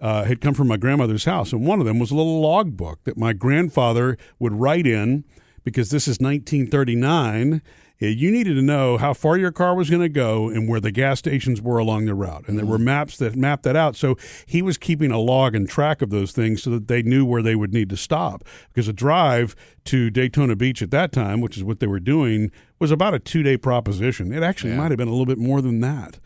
uh, 0.00 0.24
had 0.24 0.40
come 0.40 0.54
from 0.54 0.68
my 0.68 0.76
grandmother's 0.76 1.24
house, 1.24 1.52
and 1.52 1.66
one 1.66 1.80
of 1.80 1.86
them 1.86 1.98
was 1.98 2.10
a 2.10 2.14
little 2.14 2.40
log 2.40 2.76
book 2.76 3.02
that 3.04 3.18
my 3.18 3.32
grandfather 3.32 4.16
would 4.38 4.54
write 4.54 4.86
in 4.86 5.24
because 5.64 5.90
this 5.90 6.04
is 6.04 6.18
1939. 6.18 7.62
You 8.00 8.30
needed 8.30 8.54
to 8.54 8.62
know 8.62 8.96
how 8.96 9.12
far 9.12 9.36
your 9.36 9.50
car 9.50 9.74
was 9.74 9.90
going 9.90 10.02
to 10.02 10.08
go 10.08 10.48
and 10.48 10.68
where 10.68 10.78
the 10.78 10.92
gas 10.92 11.18
stations 11.18 11.60
were 11.60 11.78
along 11.78 12.06
the 12.06 12.14
route, 12.14 12.46
and 12.46 12.56
there 12.56 12.64
were 12.64 12.78
maps 12.78 13.16
that 13.18 13.34
mapped 13.34 13.64
that 13.64 13.74
out. 13.74 13.96
So 13.96 14.16
he 14.46 14.62
was 14.62 14.78
keeping 14.78 15.10
a 15.10 15.18
log 15.18 15.56
and 15.56 15.68
track 15.68 16.00
of 16.00 16.10
those 16.10 16.30
things 16.30 16.62
so 16.62 16.70
that 16.70 16.86
they 16.86 17.02
knew 17.02 17.24
where 17.24 17.42
they 17.42 17.56
would 17.56 17.74
need 17.74 17.90
to 17.90 17.96
stop. 17.96 18.44
Because 18.68 18.86
a 18.86 18.92
drive 18.92 19.56
to 19.86 20.10
Daytona 20.10 20.54
Beach 20.54 20.80
at 20.80 20.92
that 20.92 21.10
time, 21.10 21.40
which 21.40 21.56
is 21.56 21.64
what 21.64 21.80
they 21.80 21.88
were 21.88 21.98
doing, 21.98 22.52
was 22.78 22.92
about 22.92 23.14
a 23.14 23.18
two 23.18 23.42
day 23.42 23.56
proposition. 23.56 24.32
It 24.32 24.44
actually 24.44 24.74
might 24.74 24.92
have 24.92 24.98
been 24.98 25.08
a 25.08 25.12
little 25.12 25.26
bit 25.26 25.38
more 25.38 25.60
than 25.60 25.80
that, 25.80 26.20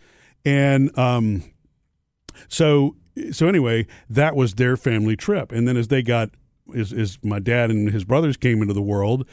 and 0.44 0.96
um, 0.98 1.42
so 2.48 2.96
so 3.30 3.48
anyway, 3.48 3.86
that 4.10 4.36
was 4.36 4.54
their 4.54 4.76
family 4.76 5.16
trip. 5.16 5.52
And 5.52 5.66
then 5.66 5.76
as 5.76 5.88
they 5.88 6.02
got 6.02 6.30
as, 6.74 6.92
as 6.92 7.18
my 7.22 7.38
dad 7.38 7.70
and 7.70 7.90
his 7.90 8.04
brothers 8.04 8.36
came 8.36 8.62
into 8.62 8.74
the 8.74 8.82
world, 8.82 9.26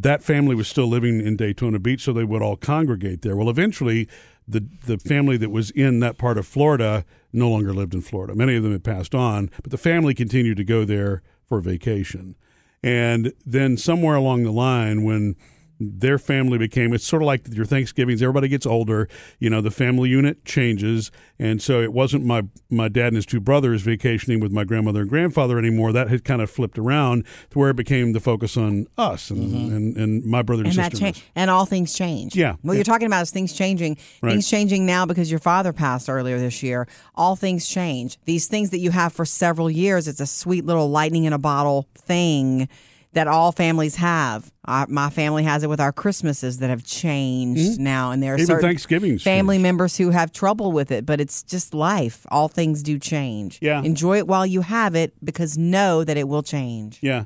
that 0.00 0.22
family 0.22 0.54
was 0.54 0.68
still 0.68 0.86
living 0.86 1.20
in 1.20 1.36
Daytona 1.36 1.78
Beach, 1.78 2.02
so 2.02 2.12
they 2.12 2.24
would 2.24 2.42
all 2.42 2.56
congregate 2.56 3.22
there. 3.22 3.36
Well, 3.36 3.50
eventually, 3.50 4.08
the 4.46 4.66
the 4.86 4.98
family 4.98 5.36
that 5.36 5.50
was 5.50 5.70
in 5.70 6.00
that 6.00 6.18
part 6.18 6.38
of 6.38 6.46
Florida 6.46 7.04
no 7.32 7.48
longer 7.48 7.72
lived 7.72 7.94
in 7.94 8.00
Florida. 8.00 8.34
Many 8.34 8.56
of 8.56 8.62
them 8.62 8.72
had 8.72 8.84
passed 8.84 9.14
on, 9.14 9.50
but 9.62 9.70
the 9.70 9.78
family 9.78 10.14
continued 10.14 10.56
to 10.56 10.64
go 10.64 10.84
there 10.84 11.22
for 11.48 11.60
vacation. 11.60 12.36
And 12.82 13.32
then 13.46 13.76
somewhere 13.76 14.16
along 14.16 14.42
the 14.42 14.52
line, 14.52 15.04
when 15.04 15.36
their 15.80 16.18
family 16.18 16.58
became 16.58 16.92
it's 16.92 17.06
sort 17.06 17.22
of 17.22 17.26
like 17.26 17.48
your 17.52 17.64
Thanksgivings. 17.64 18.22
Everybody 18.22 18.48
gets 18.48 18.66
older, 18.66 19.08
you 19.38 19.50
know. 19.50 19.60
The 19.60 19.70
family 19.70 20.08
unit 20.08 20.44
changes, 20.44 21.10
and 21.38 21.60
so 21.60 21.80
it 21.80 21.92
wasn't 21.92 22.24
my 22.24 22.42
my 22.70 22.88
dad 22.88 23.08
and 23.08 23.16
his 23.16 23.26
two 23.26 23.40
brothers 23.40 23.82
vacationing 23.82 24.40
with 24.40 24.52
my 24.52 24.64
grandmother 24.64 25.00
and 25.00 25.10
grandfather 25.10 25.58
anymore. 25.58 25.92
That 25.92 26.08
had 26.08 26.24
kind 26.24 26.40
of 26.40 26.50
flipped 26.50 26.78
around 26.78 27.24
to 27.50 27.58
where 27.58 27.70
it 27.70 27.76
became 27.76 28.12
the 28.12 28.20
focus 28.20 28.56
on 28.56 28.86
us 28.96 29.30
and 29.30 29.52
mm-hmm. 29.52 29.74
and, 29.74 29.96
and 29.96 30.24
my 30.24 30.42
brother 30.42 30.62
and, 30.62 30.76
and 30.76 30.92
sister. 30.92 30.98
change 30.98 31.24
and 31.34 31.50
all 31.50 31.66
things 31.66 31.94
change. 31.94 32.36
Yeah, 32.36 32.56
What 32.62 32.72
yeah. 32.72 32.76
you're 32.76 32.84
talking 32.84 33.06
about 33.06 33.22
is 33.22 33.30
things 33.30 33.52
changing. 33.52 33.96
Right. 34.22 34.32
Things 34.32 34.48
changing 34.48 34.86
now 34.86 35.06
because 35.06 35.30
your 35.30 35.40
father 35.40 35.72
passed 35.72 36.08
earlier 36.08 36.38
this 36.38 36.62
year. 36.62 36.86
All 37.14 37.36
things 37.36 37.66
change. 37.66 38.18
These 38.24 38.46
things 38.46 38.70
that 38.70 38.78
you 38.78 38.90
have 38.90 39.12
for 39.12 39.24
several 39.24 39.70
years, 39.70 40.08
it's 40.08 40.20
a 40.20 40.26
sweet 40.26 40.64
little 40.64 40.90
lightning 40.90 41.24
in 41.24 41.32
a 41.32 41.38
bottle 41.38 41.88
thing 41.96 42.68
that 43.14 43.26
all 43.28 43.50
families 43.52 43.96
have. 43.96 44.52
Uh, 44.66 44.86
my 44.88 45.10
family 45.10 45.42
has 45.44 45.62
it 45.62 45.68
with 45.68 45.80
our 45.80 45.92
Christmases 45.92 46.58
that 46.58 46.70
have 46.70 46.84
changed 46.84 47.80
now, 47.80 48.10
and 48.10 48.22
there 48.22 48.32
are 48.34 48.36
Mm-hmm. 48.36 48.42
Even 48.42 48.46
certain 48.56 48.68
Thanksgiving's 48.68 49.22
family 49.22 49.56
changed. 49.56 49.62
members 49.62 49.96
who 49.96 50.10
have 50.10 50.32
trouble 50.32 50.72
with 50.72 50.90
it. 50.90 51.04
But 51.06 51.20
it's 51.20 51.42
just 51.42 51.74
life. 51.74 52.26
All 52.30 52.48
things 52.48 52.82
do 52.82 52.98
change. 52.98 53.58
Yeah. 53.62 53.82
enjoy 53.82 54.18
it 54.18 54.26
while 54.26 54.46
you 54.46 54.60
have 54.62 54.94
it 54.94 55.12
because 55.24 55.56
know 55.58 56.04
that 56.04 56.16
it 56.16 56.28
will 56.28 56.42
change. 56.42 56.98
Yeah. 57.02 57.24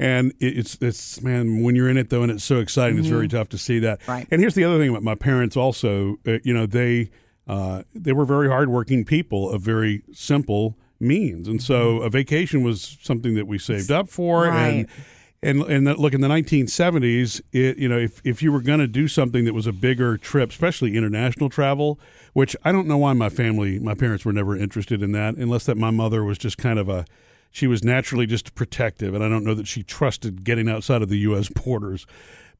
And 0.00 0.32
it's 0.38 0.78
it's 0.80 1.20
man 1.22 1.62
when 1.64 1.74
you're 1.74 1.88
in 1.88 1.96
it 1.96 2.08
though 2.10 2.22
and 2.22 2.30
it's 2.30 2.44
so 2.44 2.58
exciting 2.60 2.98
it's 2.98 3.08
very 3.08 3.26
tough 3.26 3.48
to 3.48 3.58
see 3.58 3.80
that. 3.80 3.98
Mm-hmm. 4.02 4.10
Right. 4.12 4.28
And 4.30 4.40
here's 4.40 4.54
the 4.54 4.62
other 4.64 4.78
thing 4.78 4.88
about 4.90 5.02
my 5.02 5.16
parents 5.16 5.56
also 5.56 6.18
uh, 6.26 6.38
you 6.44 6.54
know 6.54 6.66
they 6.66 7.10
uh, 7.48 7.82
they 7.94 8.12
were 8.12 8.24
very 8.24 8.48
hardworking 8.48 9.04
people 9.04 9.50
of 9.50 9.60
very 9.62 10.02
simple 10.12 10.76
means 11.00 11.48
and 11.48 11.60
so 11.62 11.98
a 12.02 12.10
vacation 12.10 12.62
was 12.62 12.96
something 13.02 13.34
that 13.34 13.46
we 13.48 13.58
saved 13.58 13.90
up 13.90 14.08
for 14.08 14.44
Mm-hmm. 14.46 14.56
Right. 14.56 14.68
and 14.74 14.88
and 15.42 15.62
and 15.62 15.86
that, 15.86 15.98
look 15.98 16.14
in 16.14 16.20
the 16.20 16.28
1970s 16.28 17.40
it 17.52 17.78
you 17.78 17.88
know 17.88 17.98
if 17.98 18.20
if 18.24 18.42
you 18.42 18.50
were 18.50 18.60
going 18.60 18.80
to 18.80 18.88
do 18.88 19.06
something 19.06 19.44
that 19.44 19.54
was 19.54 19.66
a 19.66 19.72
bigger 19.72 20.16
trip 20.16 20.50
especially 20.50 20.96
international 20.96 21.48
travel 21.48 21.98
which 22.32 22.56
I 22.64 22.72
don't 22.72 22.86
know 22.86 22.98
why 22.98 23.12
my 23.12 23.28
family 23.28 23.78
my 23.78 23.94
parents 23.94 24.24
were 24.24 24.32
never 24.32 24.56
interested 24.56 25.02
in 25.02 25.12
that 25.12 25.36
unless 25.36 25.64
that 25.66 25.76
my 25.76 25.90
mother 25.90 26.24
was 26.24 26.38
just 26.38 26.58
kind 26.58 26.78
of 26.78 26.88
a 26.88 27.04
she 27.50 27.66
was 27.66 27.82
naturally 27.82 28.26
just 28.26 28.54
protective 28.54 29.14
and 29.14 29.22
I 29.22 29.28
don't 29.28 29.44
know 29.44 29.54
that 29.54 29.68
she 29.68 29.82
trusted 29.82 30.44
getting 30.44 30.68
outside 30.68 31.02
of 31.02 31.08
the 31.08 31.18
US 31.18 31.48
borders. 31.64 32.06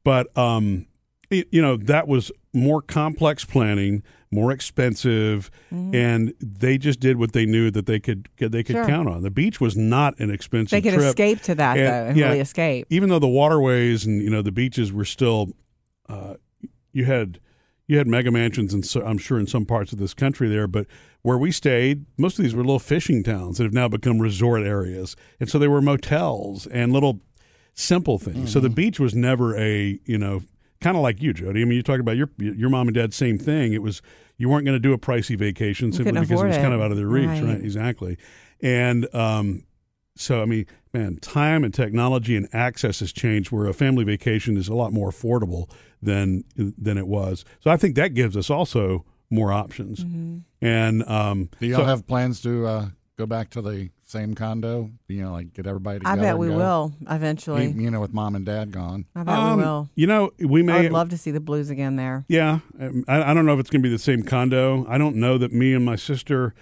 But 0.03 0.35
um 0.37 0.87
y- 1.29 1.45
you 1.51 1.61
know 1.61 1.75
that 1.77 2.07
was 2.07 2.31
more 2.53 2.81
complex 2.81 3.45
planning 3.45 4.03
more 4.31 4.51
expensive 4.51 5.49
and 5.71 6.33
they 6.39 6.77
just 6.77 6.99
did 6.99 7.17
what 7.17 7.31
they 7.33 7.45
knew 7.47 7.71
that 7.71 7.87
they 7.87 7.99
could 7.99 8.29
they 8.37 8.61
could 8.63 8.75
Sure. 8.75 8.85
count 8.85 9.09
on 9.09 9.23
the 9.23 9.31
beach 9.31 9.59
was 9.59 9.75
not 9.75 10.17
an 10.19 10.29
expensive 10.29 10.69
They 10.71 10.81
could 10.81 10.93
trip 10.93 11.07
escape 11.09 11.41
to 11.43 11.55
that 11.55 11.77
And- 11.77 11.87
though, 11.87 12.09
and 12.09 12.17
yeah. 12.17 12.27
really 12.27 12.39
escape. 12.39 12.85
even 12.91 13.09
though 13.09 13.17
the 13.19 13.27
waterways 13.27 14.05
and 14.05 14.21
you 14.21 14.29
know 14.29 14.41
the 14.43 14.51
beaches 14.51 14.93
were 14.93 15.05
still, 15.05 15.53
uh, 16.07 16.35
you 16.91 17.05
had 17.05 17.39
you 17.87 17.97
had 17.97 18.05
mega 18.07 18.29
mansions, 18.29 18.71
and 18.71 18.85
so, 18.85 19.01
I'm 19.03 19.17
sure 19.17 19.39
in 19.39 19.47
some 19.47 19.65
parts 19.65 19.91
of 19.91 19.97
this 19.97 20.13
country 20.13 20.47
there, 20.47 20.67
but 20.67 20.85
where 21.23 21.39
we 21.39 21.51
stayed, 21.51 22.05
most 22.19 22.37
of 22.37 22.43
these 22.43 22.53
were 22.53 22.61
little 22.61 22.77
fishing 22.77 23.23
towns 23.23 23.57
that 23.57 23.63
have 23.63 23.73
now 23.73 23.87
become 23.87 24.19
resort 24.19 24.61
areas, 24.61 25.15
and 25.39 25.49
so 25.49 25.57
they 25.57 25.67
were 25.67 25.81
motels 25.81 26.67
and 26.67 26.93
little 26.93 27.19
simple 27.73 28.19
things. 28.19 28.51
So 28.51 28.59
the 28.59 28.69
beach 28.69 28.99
was 28.99 29.15
never 29.15 29.57
a 29.57 29.99
you 30.05 30.19
know 30.19 30.43
kind 30.81 30.95
of 30.97 31.03
like 31.03 31.21
you, 31.21 31.33
Jody. 31.33 31.61
I 31.61 31.65
mean, 31.65 31.75
you 31.77 31.83
talk 31.83 31.99
about 31.99 32.17
your 32.17 32.29
your 32.37 32.69
mom 32.69 32.87
and 32.87 32.95
dad, 32.95 33.13
same 33.13 33.37
thing. 33.37 33.73
It 33.73 33.81
was 33.81 34.01
you 34.37 34.49
weren't 34.49 34.65
going 34.65 34.75
to 34.75 34.79
do 34.79 34.93
a 34.93 34.97
pricey 34.97 35.37
vacation 35.37 35.91
simply 35.91 36.13
because 36.13 36.31
it 36.41 36.45
was 36.47 36.55
it. 36.57 36.61
kind 36.61 36.73
of 36.73 36.81
out 36.81 36.91
of 36.91 36.97
their 36.97 37.07
reach, 37.07 37.27
Right. 37.27 37.43
right? 37.43 37.61
Exactly. 37.61 38.17
And 38.61 39.13
um, 39.13 39.63
so, 40.15 40.41
I 40.41 40.45
mean, 40.45 40.65
man, 40.93 41.17
time 41.17 41.63
and 41.63 41.73
technology 41.73 42.35
and 42.35 42.47
access 42.53 42.99
has 43.01 43.11
changed 43.11 43.51
where 43.51 43.65
a 43.67 43.73
family 43.73 44.03
vacation 44.05 44.55
is 44.57 44.67
a 44.69 44.73
lot 44.75 44.91
more 44.93 45.09
affordable 45.11 45.69
than 46.01 46.43
than 46.55 46.97
it 46.97 47.07
was. 47.07 47.43
So 47.59 47.69
I 47.71 47.77
think 47.77 47.95
that 47.95 48.13
gives 48.13 48.35
us 48.37 48.49
also 48.49 49.05
more 49.29 49.51
options. 49.51 50.03
Mm-hmm. 50.03 50.37
And 50.65 51.07
um, 51.07 51.49
Do 51.59 51.67
y'all 51.67 51.79
so- 51.81 51.85
have 51.85 52.07
plans 52.07 52.41
to 52.41 52.65
uh, 52.65 52.89
go 53.17 53.25
back 53.25 53.49
to 53.51 53.61
the 53.61 53.89
same 54.09 54.33
condo? 54.33 54.91
You 55.07 55.23
know, 55.23 55.31
like 55.33 55.53
get 55.53 55.67
everybody 55.67 55.97
I 56.05 56.15
together. 56.15 56.21
bet 56.21 56.37
we 56.37 56.47
go? 56.47 56.57
will 56.57 56.93
eventually. 57.09 57.71
You 57.71 57.91
know, 57.91 58.01
with 58.01 58.13
mom 58.13 58.35
and 58.35 58.45
dad 58.45 58.71
gone. 58.71 59.05
I 59.15 59.23
bet 59.23 59.35
um, 59.37 59.57
we 59.57 59.63
will. 59.63 59.89
You 59.95 60.07
know, 60.07 60.31
we 60.39 60.63
may. 60.63 60.85
I'd 60.85 60.91
love 60.91 61.09
to 61.09 61.17
see 61.17 61.31
the 61.31 61.39
Blues 61.39 61.69
again 61.69 61.95
there. 61.95 62.25
Yeah, 62.27 62.59
um, 62.79 63.03
I, 63.07 63.31
I 63.31 63.33
don't 63.33 63.45
know 63.45 63.53
if 63.53 63.59
it's 63.59 63.69
going 63.69 63.81
to 63.81 63.87
be 63.87 63.93
the 63.93 63.99
same 63.99 64.23
condo. 64.23 64.85
I 64.89 64.97
don't 64.97 65.15
know 65.15 65.37
that 65.37 65.51
me 65.51 65.73
and 65.73 65.85
my 65.85 65.95
sister 65.95 66.53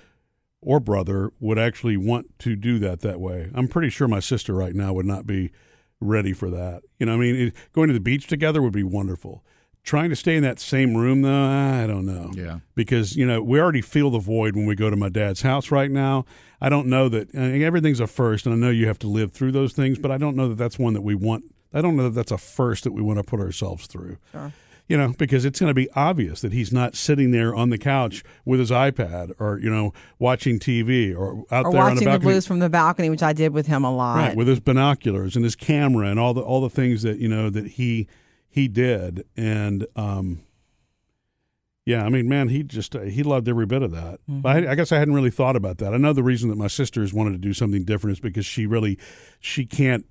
or 0.61 0.79
brother 0.79 1.31
would 1.39 1.59
actually 1.59 1.97
want 1.97 2.37
to 2.39 2.55
do 2.55 2.79
that 2.79 3.01
that 3.01 3.19
way. 3.19 3.49
I'm 3.53 3.67
pretty 3.67 3.89
sure 3.89 4.07
my 4.07 4.19
sister 4.19 4.53
right 4.53 4.75
now 4.75 4.93
would 4.93 5.05
not 5.05 5.25
be 5.25 5.51
ready 5.99 6.33
for 6.33 6.49
that. 6.49 6.83
You 6.99 7.05
know, 7.05 7.13
I 7.13 7.17
mean, 7.17 7.35
it, 7.35 7.53
going 7.73 7.87
to 7.87 7.93
the 7.93 7.99
beach 7.99 8.27
together 8.27 8.61
would 8.61 8.73
be 8.73 8.83
wonderful. 8.83 9.43
Trying 9.87 10.09
to 10.09 10.17
stay 10.17 10.35
in 10.35 10.43
that 10.43 10.59
same 10.59 10.97
room, 10.97 11.21
though, 11.21 11.45
I 11.45 11.87
don't 11.87 12.05
know. 12.05 12.29
Yeah. 12.35 12.59
Because, 12.75 13.15
you 13.15 13.25
know, 13.25 13.41
we 13.41 13.57
already 13.57 13.79
feel 13.81 14.09
the 14.09 14.19
void 14.19 14.53
when 14.53 14.65
we 14.65 14.75
go 14.75 14.89
to 14.89 14.97
my 14.97 15.07
dad's 15.07 15.43
house 15.43 15.71
right 15.71 15.89
now. 15.89 16.25
I 16.59 16.67
don't 16.67 16.87
know 16.87 17.07
that 17.07 17.33
I 17.33 17.37
mean, 17.37 17.61
everything's 17.63 18.01
a 18.01 18.07
first, 18.07 18.45
and 18.45 18.53
I 18.53 18.57
know 18.57 18.69
you 18.69 18.87
have 18.87 18.99
to 18.99 19.07
live 19.07 19.31
through 19.31 19.53
those 19.53 19.71
things, 19.71 19.97
but 19.97 20.11
I 20.11 20.17
don't 20.17 20.35
know 20.35 20.49
that 20.49 20.55
that's 20.55 20.77
one 20.77 20.91
that 20.93 21.03
we 21.03 21.15
want. 21.15 21.45
I 21.73 21.79
don't 21.81 21.95
know 21.95 22.03
that 22.03 22.15
that's 22.15 22.31
a 22.33 22.37
first 22.37 22.83
that 22.83 22.91
we 22.91 23.01
want 23.01 23.17
to 23.19 23.23
put 23.23 23.39
ourselves 23.39 23.87
through 23.87 24.17
Sure. 24.33 24.51
you 24.89 24.97
know, 24.97 25.13
because 25.17 25.45
it's 25.45 25.59
going 25.59 25.69
to 25.69 25.73
be 25.73 25.89
obvious 25.91 26.41
that 26.41 26.51
he's 26.51 26.73
not 26.73 26.95
sitting 26.95 27.31
there 27.31 27.55
on 27.55 27.69
the 27.69 27.77
couch 27.77 28.23
with 28.43 28.59
his 28.59 28.71
iPad 28.71 29.31
or 29.39 29.57
you 29.59 29.69
know 29.69 29.93
watching 30.19 30.59
TV 30.59 31.15
or 31.17 31.45
out 31.49 31.65
Or 31.65 31.71
there 31.71 31.81
on 31.81 31.95
the 31.95 32.05
watching 32.05 32.11
the 32.11 32.19
Blues 32.19 32.45
from 32.45 32.59
the 32.59 32.69
balcony, 32.69 33.09
which 33.09 33.23
I 33.23 33.31
did 33.31 33.53
with 33.53 33.67
him 33.67 33.85
a 33.85 33.95
lot. 33.95 34.17
right, 34.17 34.35
with 34.35 34.47
his 34.49 34.59
binoculars 34.59 35.37
and 35.37 35.45
his 35.45 35.55
camera 35.55 36.07
and 36.07 36.19
all 36.19 36.33
the 36.33 36.41
all 36.41 36.59
the 36.61 36.69
things 36.69 37.03
that 37.03 37.19
you 37.19 37.29
know 37.29 37.49
that 37.49 37.67
he 37.67 38.07
he 38.49 38.67
did 38.67 39.25
and 39.35 39.85
um. 39.95 40.43
Yeah, 41.85 42.03
I 42.03 42.09
mean, 42.09 42.27
man, 42.27 42.49
he 42.49 42.63
just 42.63 42.97
uh, 42.97 43.03
he 43.03 43.23
loved 43.23 43.47
every 43.47 43.65
bit 43.65 43.81
of 43.81 43.91
that. 43.91 44.15
Mm-hmm. 44.29 44.41
But 44.41 44.57
I, 44.57 44.71
I 44.71 44.75
guess 44.75 44.91
I 44.91 44.99
hadn't 44.99 45.13
really 45.13 45.29
thought 45.29 45.55
about 45.55 45.77
that. 45.77 45.93
I 45.93 45.97
know 45.97 46.11
the 46.11 46.21
reason 46.21 46.49
that 46.49 46.57
my 46.57 46.67
sisters 46.67 47.13
wanted 47.13 47.31
to 47.31 47.37
do 47.37 47.53
something 47.53 47.85
different 47.85 48.17
is 48.17 48.19
because 48.19 48.45
she 48.45 48.65
really 48.65 48.97
she 49.39 49.65
can't 49.65 50.05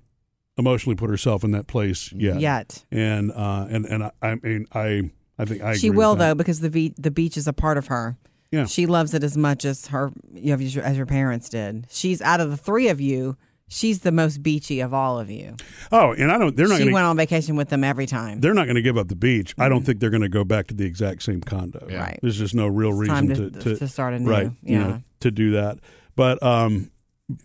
emotionally 0.57 0.95
put 0.95 1.11
herself 1.11 1.43
in 1.43 1.51
that 1.51 1.67
place 1.67 2.11
yet. 2.13 2.39
Yet. 2.39 2.83
and 2.91 3.31
uh, 3.31 3.67
and 3.69 3.85
and 3.85 4.05
I, 4.05 4.11
I 4.23 4.35
mean, 4.41 4.65
I 4.73 5.11
I 5.37 5.45
think 5.45 5.61
I 5.61 5.75
she 5.75 5.89
agree 5.89 5.97
will 5.97 6.15
though 6.15 6.33
because 6.33 6.61
the 6.61 6.71
be- 6.71 6.95
the 6.97 7.11
beach 7.11 7.37
is 7.37 7.47
a 7.47 7.53
part 7.53 7.77
of 7.77 7.87
her. 7.87 8.17
Yeah. 8.51 8.65
She 8.65 8.85
loves 8.85 9.13
it 9.13 9.23
as 9.23 9.37
much 9.37 9.65
as 9.65 9.87
her 9.87 10.11
you 10.33 10.55
know, 10.55 10.63
as 10.63 10.73
your, 10.73 10.83
as 10.83 10.97
your 10.97 11.05
parents 11.05 11.49
did. 11.49 11.85
She's 11.91 12.21
out 12.21 12.39
of 12.39 12.49
the 12.49 12.57
three 12.57 12.87
of 12.87 12.99
you, 13.01 13.37
she's 13.67 13.99
the 13.99 14.11
most 14.11 14.41
beachy 14.43 14.79
of 14.79 14.93
all 14.93 15.19
of 15.19 15.29
you. 15.29 15.55
Oh, 15.91 16.13
and 16.13 16.31
I 16.31 16.37
don't. 16.37 16.55
They're 16.55 16.67
not 16.67 16.77
she 16.77 16.83
going 16.83 16.93
went 16.93 17.05
on 17.05 17.17
vacation 17.17 17.55
with 17.55 17.69
them 17.69 17.83
every 17.83 18.05
time. 18.05 18.39
They're 18.39 18.53
not 18.53 18.65
going 18.65 18.75
to 18.75 18.81
give 18.81 18.97
up 18.97 19.07
the 19.07 19.15
beach. 19.15 19.53
I 19.57 19.69
don't 19.69 19.83
think 19.83 19.99
they're 19.99 20.09
going 20.09 20.21
to 20.21 20.29
go 20.29 20.43
back 20.43 20.67
to 20.67 20.73
the 20.73 20.85
exact 20.85 21.23
same 21.23 21.41
condo. 21.41 21.87
Yeah. 21.89 21.99
Right. 22.01 22.19
There's 22.21 22.37
just 22.37 22.55
no 22.55 22.67
real 22.67 22.99
It's 23.01 23.09
time 23.09 23.27
reason 23.27 23.53
to, 23.53 23.59
to, 23.59 23.75
to 23.77 23.87
start 23.87 24.13
anew. 24.13 24.29
right. 24.29 24.51
Yeah. 24.63 24.71
You 24.71 24.79
know, 24.79 25.01
to 25.21 25.31
do 25.31 25.51
that. 25.51 25.79
But 26.15 26.41
um, 26.41 26.91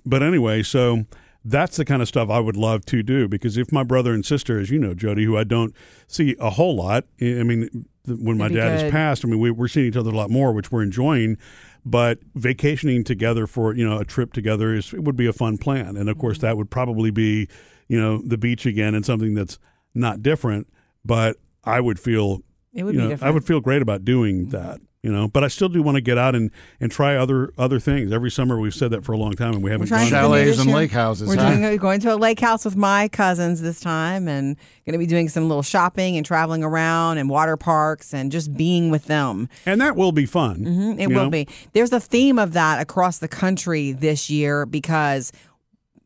but 0.06 0.22
anyway, 0.22 0.62
so 0.62 1.04
that's 1.44 1.76
the 1.76 1.84
kind 1.84 2.00
of 2.02 2.08
stuff 2.08 2.30
I 2.30 2.38
would 2.38 2.56
love 2.56 2.84
to 2.86 3.02
do 3.02 3.26
because 3.28 3.56
if 3.56 3.72
my 3.72 3.82
brother 3.82 4.12
and 4.12 4.24
sister, 4.24 4.58
as 4.58 4.70
you 4.70 4.78
know, 4.78 4.94
Jody, 4.94 5.24
who 5.24 5.36
I 5.36 5.44
don't 5.44 5.74
see 6.06 6.36
a 6.38 6.50
whole 6.50 6.76
lot. 6.76 7.04
I 7.20 7.42
mean, 7.42 7.86
when 8.06 8.38
my 8.38 8.46
It'd 8.46 8.54
be 8.56 8.60
dad 8.60 8.80
has 8.80 8.90
passed, 8.90 9.24
I 9.24 9.28
mean, 9.28 9.40
we, 9.40 9.50
we're 9.50 9.68
seeing 9.68 9.86
each 9.86 9.96
other 9.96 10.10
a 10.10 10.14
lot 10.14 10.30
more, 10.30 10.52
which 10.52 10.70
we're 10.70 10.82
enjoying. 10.82 11.36
But 11.84 12.20
vacationing 12.34 13.02
together 13.02 13.46
for 13.46 13.74
you 13.74 13.88
know 13.88 13.98
a 13.98 14.04
trip 14.04 14.32
together 14.32 14.74
is 14.74 14.92
it 14.94 15.02
would 15.02 15.16
be 15.16 15.26
a 15.26 15.32
fun 15.32 15.58
plan, 15.58 15.96
and 15.96 16.08
of 16.08 16.16
course 16.18 16.38
Mm-hmm. 16.38 16.46
that 16.46 16.56
would 16.56 16.70
probably 16.70 17.10
be 17.10 17.48
you 17.88 18.00
know 18.00 18.22
the 18.24 18.38
beach 18.38 18.66
again 18.66 18.94
and 18.94 19.04
something 19.04 19.34
that's 19.34 19.58
not 19.94 20.22
different. 20.22 20.68
But 21.04 21.38
I 21.64 21.80
would 21.80 21.98
feel 21.98 22.42
it 22.72 22.84
would 22.84 22.94
you 22.94 23.00
be 23.00 23.04
know, 23.04 23.10
different. 23.10 23.20
Mm-hmm. 23.20 23.28
I 23.28 23.30
would 23.32 23.44
feel 23.44 23.60
great 23.60 23.82
about 23.82 24.04
doing 24.04 24.50
that, 24.50 24.80
you 25.02 25.10
know. 25.12 25.28
But 25.28 25.44
I 25.44 25.48
still 25.48 25.68
do 25.68 25.82
want 25.82 25.96
to 25.96 26.00
get 26.00 26.16
out 26.18 26.34
and, 26.34 26.50
and 26.80 26.90
try 26.90 27.16
other 27.16 27.52
other 27.58 27.78
things. 27.80 28.12
Every 28.12 28.30
summer 28.30 28.58
we've 28.58 28.74
said 28.74 28.90
that 28.92 29.04
for 29.04 29.12
a 29.12 29.16
long 29.18 29.32
time, 29.32 29.54
and 29.54 29.62
we 29.62 29.70
haven't 29.70 29.88
trying 29.88 30.10
done 30.10 30.22
to 30.30 30.36
Chalets 30.44 30.58
and 30.60 30.70
lake 30.72 30.90
houses. 30.92 31.28
We're 31.28 31.36
huh? 31.36 31.56
doing, 31.56 31.76
going 31.76 32.00
to 32.00 32.14
a 32.14 32.16
lake 32.16 32.40
house 32.40 32.64
with 32.64 32.76
my 32.76 33.08
cousins 33.08 33.60
this 33.62 33.80
time 33.80 34.28
and 34.28 34.56
going 34.86 34.92
to 34.92 34.98
be 34.98 35.06
doing 35.06 35.28
some 35.28 35.48
little 35.48 35.62
shopping 35.62 36.16
and 36.16 36.24
traveling 36.24 36.62
around 36.64 37.18
and 37.18 37.28
water 37.28 37.56
parks 37.56 38.12
and 38.14 38.30
just 38.32 38.54
being 38.54 38.90
with 38.90 39.06
them. 39.06 39.48
and 39.66 39.80
that 39.80 39.96
will 39.96 40.12
be 40.12 40.26
fun. 40.26 40.64
Mhm, 40.64 41.00
It 41.00 41.08
will 41.08 41.24
know? 41.24 41.30
be. 41.30 41.48
There's 41.72 41.92
a 41.92 42.00
theme 42.00 42.38
of 42.38 42.52
that 42.52 42.80
across 42.80 43.18
the 43.18 43.28
country 43.28 43.92
this 43.92 44.30
year 44.30 44.66
because 44.66 45.32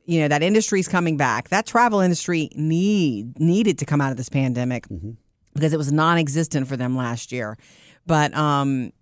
you 0.04 0.20
know 0.20 0.28
that 0.28 0.42
industry's 0.42 0.86
coming 0.88 1.16
back. 1.16 1.48
That 1.48 1.66
travel 1.66 1.98
industry 2.00 2.48
need 2.54 3.40
needed 3.40 3.78
to 3.78 3.84
come 3.84 4.00
out 4.00 4.10
of 4.12 4.16
this 4.16 4.28
pandemic 4.28 4.86
Mm-hmm. 4.88 5.10
because 5.54 5.72
it 5.72 5.78
was 5.78 5.90
non-existent 5.90 6.68
for 6.68 6.76
them 6.76 6.96
last 6.96 7.32
year. 7.32 7.56
But 8.06 8.34
um, 8.34 8.92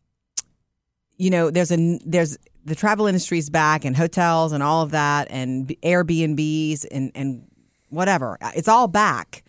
you 1.16 1.30
know, 1.30 1.50
there's 1.50 1.70
a 1.72 1.98
there's 2.04 2.36
the 2.64 2.74
travel 2.74 3.06
industry's 3.06 3.50
back 3.50 3.84
and 3.84 3.96
hotels 3.96 4.52
and 4.52 4.62
all 4.62 4.82
of 4.82 4.90
that 4.92 5.28
and 5.30 5.68
Airbnbs 5.82 6.86
and 6.90 7.12
and 7.14 7.46
whatever. 7.90 8.38
It's 8.56 8.68
all 8.68 8.88
back, 8.88 9.44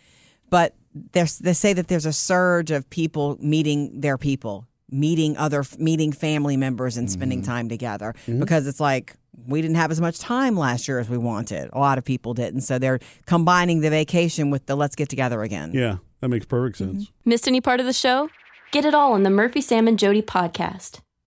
but 0.50 0.75
there's 1.13 1.39
they 1.39 1.53
say 1.53 1.74
that 1.74 1.88
there's 1.88 2.05
a 2.05 2.13
surge 2.13 2.71
of 2.71 2.89
people 2.89 3.38
meeting 3.39 4.01
their 4.01 4.17
people, 4.17 4.67
meeting 4.89 5.38
other 5.38 5.63
meeting 5.79 6.12
family 6.12 6.57
members 6.57 6.97
and 6.97 7.09
spending 7.09 7.41
time 7.41 7.69
together 7.69 8.13
because 8.27 8.67
it's 8.67 8.79
like 8.79 9.15
we 9.47 9.62
didn't 9.62 9.75
have 9.75 9.91
as 9.91 10.00
much 10.00 10.19
time 10.19 10.55
last 10.57 10.88
year 10.88 11.00
as 11.00 11.09
we 11.09 11.17
wanted. 11.17 11.69
A 11.74 11.79
lot 11.79 11.97
of 11.97 12.05
people 12.05 12.33
didn't, 12.33 12.62
so 12.62 12.79
they're 12.79 13.00
combining 13.25 13.81
the 13.81 13.89
vacation 13.89 14.50
with 14.51 14.65
the 14.65 14.75
let's 14.75 14.95
get 14.95 15.09
together 15.09 15.41
again. 15.43 15.71
Yeah, 15.74 15.97
that 16.21 16.29
makes 16.29 16.45
perfect 16.45 16.79
Mm-hmm. 16.79 17.00
sense. 17.00 17.12
Missed 17.25 17.47
any 17.47 17.59
part 17.62 17.79
of 17.79 17.85
the 17.85 17.93
show? 17.93 18.29
Get 18.75 18.84
it 18.84 18.94
all 18.94 19.13
on 19.13 19.24
the 19.24 19.29
Murphy, 19.29 19.62
Sam, 19.62 19.88
and 19.88 19.98
Jody 19.98 20.22
podcast. 20.22 21.00